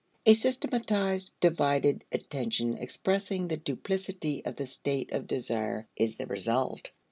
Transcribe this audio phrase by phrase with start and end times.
[0.25, 6.89] A systematized divided attention expressing the duplicity of the state of desire is the result.